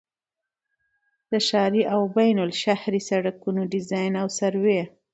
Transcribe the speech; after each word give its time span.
د 1.31 1.33
ښاري 1.47 1.83
او 1.93 2.01
بینالشهري 2.17 3.01
سړکونو 3.09 3.61
ډيزاين 3.71 4.13
او 4.21 4.27
سروې 4.37 4.81